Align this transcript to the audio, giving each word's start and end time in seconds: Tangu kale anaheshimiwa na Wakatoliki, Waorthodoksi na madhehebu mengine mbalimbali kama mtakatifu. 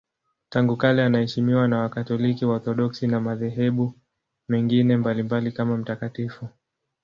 Tangu 0.49 0.77
kale 0.77 1.03
anaheshimiwa 1.03 1.67
na 1.67 1.79
Wakatoliki, 1.79 2.45
Waorthodoksi 2.45 3.07
na 3.07 3.19
madhehebu 3.21 3.93
mengine 4.49 4.97
mbalimbali 4.97 5.51
kama 5.51 5.77
mtakatifu. 5.77 6.47